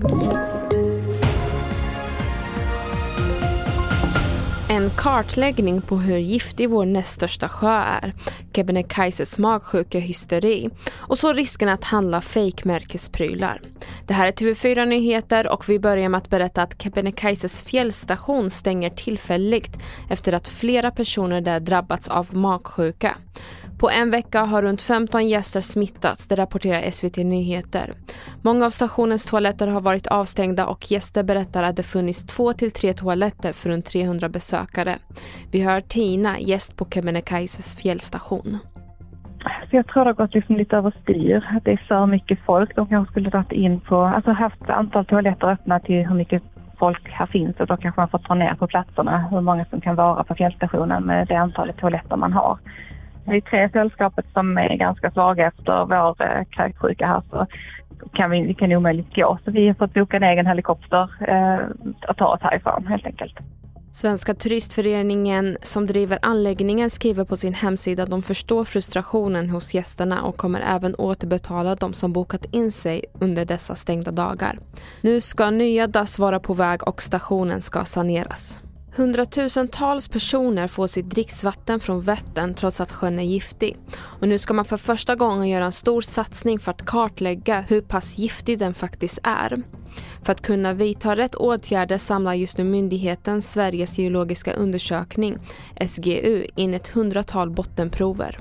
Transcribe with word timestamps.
you 0.00 0.57
En 4.78 4.90
kartläggning 4.90 5.80
på 5.80 5.96
hur 5.96 6.18
giftig 6.18 6.70
vår 6.70 6.84
näst 6.84 7.12
största 7.12 7.48
sjö 7.48 7.68
är, 7.68 8.14
Kebnekaises 8.52 9.38
magsjuka 9.38 9.98
hysteri 9.98 10.70
och 10.96 11.18
så 11.18 11.32
risken 11.32 11.68
att 11.68 11.84
handla 11.84 12.20
fejkmärkesprylar. 12.20 13.60
Det 14.06 14.14
här 14.14 14.26
är 14.26 14.32
TV4 14.32 14.86
Nyheter 14.86 15.48
och 15.48 15.68
vi 15.68 15.78
börjar 15.78 16.08
med 16.08 16.18
att 16.18 16.30
berätta 16.30 16.62
att 16.62 16.82
Kebnekaises 16.82 17.62
fjällstation 17.62 18.50
stänger 18.50 18.90
tillfälligt 18.90 19.78
efter 20.10 20.32
att 20.32 20.48
flera 20.48 20.90
personer 20.90 21.40
där 21.40 21.60
drabbats 21.60 22.08
av 22.08 22.34
magsjuka. 22.34 23.16
På 23.78 23.90
en 23.90 24.10
vecka 24.10 24.40
har 24.40 24.62
runt 24.62 24.82
15 24.82 25.28
gäster 25.28 25.60
smittats, 25.60 26.26
det 26.26 26.34
rapporterar 26.34 26.90
SVT 26.90 27.16
Nyheter. 27.16 27.92
Många 28.42 28.66
av 28.66 28.70
stationens 28.70 29.24
toaletter 29.24 29.66
har 29.66 29.80
varit 29.80 30.06
avstängda 30.06 30.66
och 30.66 30.90
gäster 30.90 31.22
berättar 31.22 31.62
att 31.62 31.76
det 31.76 31.82
funnits 31.82 32.26
två 32.26 32.52
till 32.52 32.70
tre 32.70 32.92
toaletter 32.92 33.52
för 33.52 33.68
runt 33.68 33.86
300 33.86 34.28
besökare. 34.28 34.77
Vi 35.52 35.64
hör 35.64 35.80
Tina, 35.80 36.38
gäst 36.38 36.76
på 36.76 36.84
Kebnekaises 36.84 37.82
fjällstation. 37.82 38.58
Så 39.70 39.76
jag 39.76 39.86
tror 39.86 40.04
det 40.04 40.10
har 40.10 40.14
gått 40.14 40.34
liksom 40.34 40.56
lite 40.56 40.76
överstyr. 40.76 41.46
Att 41.56 41.64
det 41.64 41.72
är 41.72 41.84
för 41.88 42.06
mycket 42.06 42.38
folk. 42.46 42.76
De 42.76 42.86
kanske 42.86 43.12
skulle 43.12 43.30
dragit 43.30 43.52
in 43.52 43.80
på, 43.80 43.96
alltså 43.96 44.30
haft 44.30 44.70
antal 44.70 45.04
toaletter 45.04 45.46
öppna 45.46 45.80
till 45.80 46.06
hur 46.06 46.14
mycket 46.14 46.42
folk 46.78 47.10
här 47.10 47.26
finns 47.26 47.56
och 47.60 47.66
då 47.66 47.76
kanske 47.76 48.00
man 48.00 48.08
får 48.08 48.18
ta 48.18 48.34
ner 48.34 48.54
på 48.54 48.66
platserna 48.66 49.28
hur 49.30 49.40
många 49.40 49.64
som 49.64 49.80
kan 49.80 49.96
vara 49.96 50.24
på 50.24 50.34
fjällstationen 50.34 51.04
med 51.04 51.26
det 51.28 51.34
antalet 51.34 51.76
toaletter 51.76 52.16
man 52.16 52.32
har. 52.32 52.58
Vi 53.24 53.36
är 53.36 53.40
tre 53.40 53.70
sällskapet 53.72 54.26
som 54.32 54.58
är 54.58 54.76
ganska 54.76 55.10
svaga 55.10 55.46
efter 55.46 55.84
vår 55.84 56.22
eh, 56.22 56.44
kräksjuka 56.50 57.06
här 57.06 57.22
så 57.30 57.46
kan 58.12 58.30
vi, 58.30 58.42
vi 58.42 58.54
kan 58.54 58.72
omöjligt 58.72 59.14
gå. 59.14 59.38
Så 59.44 59.50
vi 59.50 59.66
har 59.66 59.74
fått 59.74 59.94
boka 59.94 60.16
en 60.16 60.22
egen 60.22 60.46
helikopter 60.46 61.10
eh, 61.28 61.58
att 62.08 62.16
ta 62.16 62.26
oss 62.26 62.40
härifrån 62.42 62.86
helt 62.86 63.06
enkelt. 63.06 63.38
Svenska 63.98 64.34
turistföreningen 64.34 65.56
som 65.62 65.86
driver 65.86 66.18
anläggningen 66.22 66.90
skriver 66.90 67.24
på 67.24 67.36
sin 67.36 67.54
hemsida 67.54 68.02
att 68.02 68.10
de 68.10 68.22
förstår 68.22 68.64
frustrationen 68.64 69.50
hos 69.50 69.74
gästerna 69.74 70.22
och 70.22 70.36
kommer 70.36 70.60
även 70.60 70.94
återbetala 70.94 71.74
de 71.74 71.92
som 71.92 72.12
bokat 72.12 72.44
in 72.50 72.72
sig 72.72 73.04
under 73.20 73.44
dessa 73.44 73.74
stängda 73.74 74.10
dagar. 74.10 74.60
Nu 75.00 75.20
ska 75.20 75.50
nya 75.50 75.86
dass 75.86 76.18
vara 76.18 76.40
på 76.40 76.54
väg 76.54 76.88
och 76.88 77.02
stationen 77.02 77.62
ska 77.62 77.84
saneras. 77.84 78.60
Hundratusentals 78.96 80.08
personer 80.08 80.68
får 80.68 80.86
sitt 80.86 81.10
dricksvatten 81.10 81.80
från 81.80 82.00
Vättern 82.00 82.54
trots 82.54 82.80
att 82.80 82.92
sjön 82.92 83.18
är 83.18 83.22
giftig. 83.22 83.78
Och 84.20 84.28
nu 84.28 84.38
ska 84.38 84.54
man 84.54 84.64
för 84.64 84.76
första 84.76 85.14
gången 85.14 85.48
göra 85.48 85.64
en 85.64 85.72
stor 85.72 86.00
satsning 86.00 86.58
för 86.58 86.70
att 86.70 86.86
kartlägga 86.86 87.60
hur 87.60 87.80
pass 87.80 88.18
giftig 88.18 88.58
den 88.58 88.74
faktiskt 88.74 89.18
är. 89.22 89.62
För 90.22 90.32
att 90.32 90.42
kunna 90.42 90.72
vidta 90.74 91.16
rätt 91.16 91.34
åtgärder 91.34 91.98
samlar 91.98 92.34
just 92.34 92.58
nu 92.58 92.64
myndigheten 92.64 93.42
Sveriges 93.42 93.98
geologiska 93.98 94.52
undersökning, 94.52 95.38
SGU, 95.86 96.46
in 96.56 96.74
ett 96.74 96.88
hundratal 96.88 97.50
bottenprover. 97.50 98.38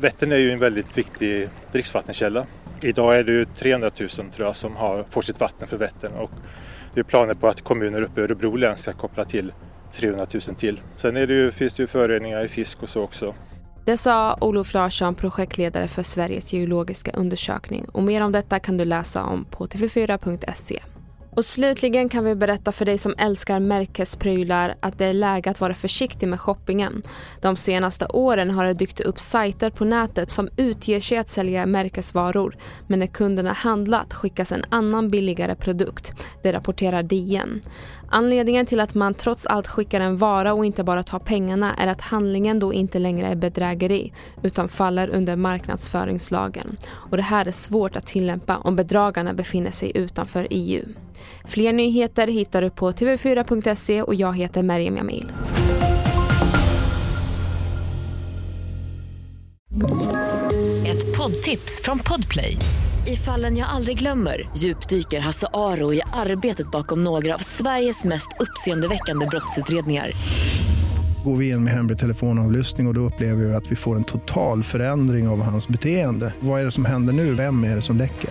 Vättern 0.00 0.32
är 0.32 0.36
ju 0.36 0.50
en 0.50 0.58
väldigt 0.58 0.98
viktig 0.98 1.48
dricksvattenkälla. 1.72 2.46
Idag 2.80 3.18
är 3.18 3.24
det 3.24 3.32
ju 3.32 3.44
300 3.44 3.90
000 4.00 4.08
tror 4.08 4.46
jag 4.46 4.56
som 4.56 4.76
har, 4.76 5.04
får 5.10 5.22
sitt 5.22 5.40
vatten 5.40 5.68
för 5.68 5.76
Vättern 5.76 6.12
och 6.12 6.30
det 6.94 7.00
är 7.00 7.04
planer 7.04 7.34
på 7.34 7.48
att 7.48 7.60
kommuner 7.60 8.02
uppe 8.02 8.20
i 8.20 8.24
Örebro 8.24 8.56
län 8.56 8.76
ska 8.76 8.92
koppla 8.92 9.24
till 9.24 9.52
300 9.92 10.26
000 10.34 10.40
till. 10.40 10.80
Sen 10.96 11.16
är 11.16 11.26
det 11.26 11.34
ju, 11.34 11.50
finns 11.50 11.74
det 11.74 11.82
ju 11.82 11.86
föroreningar 11.86 12.44
i 12.44 12.48
fisk 12.48 12.82
och 12.82 12.88
så 12.88 13.02
också. 13.02 13.34
Det 13.86 13.96
sa 13.96 14.38
Olof 14.40 14.74
Larsson, 14.74 15.14
projektledare 15.14 15.88
för 15.88 16.02
Sveriges 16.02 16.52
geologiska 16.52 17.10
undersökning. 17.10 17.84
Och 17.92 18.02
mer 18.02 18.20
om 18.20 18.32
detta 18.32 18.58
kan 18.58 18.76
du 18.76 18.84
läsa 18.84 19.22
om 19.22 19.44
på 19.44 19.66
tv4.se. 19.66 20.82
Och 21.36 21.44
slutligen 21.44 22.08
kan 22.08 22.24
vi 22.24 22.34
berätta 22.34 22.72
för 22.72 22.84
dig 22.84 22.98
som 22.98 23.14
älskar 23.18 23.60
märkesprylar 23.60 24.76
att 24.80 24.98
det 24.98 25.06
är 25.06 25.12
läge 25.12 25.50
att 25.50 25.60
vara 25.60 25.74
försiktig 25.74 26.28
med 26.28 26.40
shoppingen. 26.40 27.02
De 27.40 27.56
senaste 27.56 28.06
åren 28.06 28.50
har 28.50 28.64
det 28.64 28.74
dykt 28.74 29.00
upp 29.00 29.18
sajter 29.18 29.70
på 29.70 29.84
nätet 29.84 30.30
som 30.30 30.48
utger 30.56 31.00
sig 31.00 31.18
att 31.18 31.28
sälja 31.28 31.66
märkesvaror. 31.66 32.56
Men 32.86 32.98
när 32.98 33.06
kunderna 33.06 33.52
handlat 33.52 34.14
skickas 34.14 34.52
en 34.52 34.64
annan 34.68 35.10
billigare 35.10 35.54
produkt. 35.54 36.12
Det 36.42 36.52
rapporterar 36.52 37.02
DN. 37.02 37.60
Anledningen 38.08 38.66
till 38.66 38.80
att 38.80 38.94
man 38.94 39.14
trots 39.14 39.46
allt 39.46 39.66
skickar 39.66 40.00
en 40.00 40.16
vara 40.16 40.54
och 40.54 40.66
inte 40.66 40.84
bara 40.84 41.02
tar 41.02 41.18
pengarna 41.18 41.74
är 41.74 41.86
att 41.86 42.00
handlingen 42.00 42.58
då 42.58 42.72
inte 42.72 42.98
längre 42.98 43.26
är 43.26 43.36
bedrägeri 43.36 44.12
utan 44.42 44.68
faller 44.68 45.08
under 45.08 45.36
marknadsföringslagen. 45.36 46.76
Och 46.92 47.16
det 47.16 47.22
här 47.22 47.46
är 47.46 47.50
svårt 47.50 47.96
att 47.96 48.06
tillämpa 48.06 48.56
om 48.56 48.76
bedragarna 48.76 49.34
befinner 49.34 49.70
sig 49.70 49.92
utanför 49.94 50.46
EU. 50.50 50.84
Fler 51.44 51.72
nyheter 51.72 52.28
hittar 52.28 52.62
du 52.62 52.70
på 52.70 52.92
tv4.se 52.92 54.02
och 54.02 54.14
jag 54.14 54.36
heter 54.36 54.62
Merjem 54.62 54.96
Jamil. 54.96 55.32
Ett 60.86 61.16
poddtips 61.18 61.80
från 61.82 61.98
Podplay. 61.98 62.56
I 63.06 63.16
fallen 63.16 63.56
jag 63.56 63.68
aldrig 63.68 63.98
glömmer 63.98 64.48
djupdyker 64.56 65.20
Hasse 65.20 65.46
Aro 65.52 65.94
i 65.94 66.00
arbetet 66.12 66.70
bakom 66.70 67.04
några 67.04 67.34
av 67.34 67.38
Sveriges 67.38 68.04
mest 68.04 68.28
uppseendeväckande 68.40 69.26
brottsutredningar 69.26 70.12
går 71.26 71.36
vi 71.36 71.50
in 71.50 71.64
med 71.64 71.72
hemlig 71.72 71.98
telefonavlyssning 71.98 72.86
och, 72.86 72.90
och 72.90 72.94
då 72.94 73.00
upplever 73.00 73.44
vi 73.44 73.54
att 73.54 73.72
vi 73.72 73.76
får 73.76 73.96
en 73.96 74.04
total 74.04 74.62
förändring 74.62 75.28
av 75.28 75.42
hans 75.42 75.68
beteende. 75.68 76.34
Vad 76.40 76.60
är 76.60 76.64
det 76.64 76.70
som 76.70 76.84
händer 76.84 77.12
nu? 77.12 77.34
Vem 77.34 77.64
är 77.64 77.74
det 77.74 77.82
som 77.82 77.96
läcker? 77.96 78.30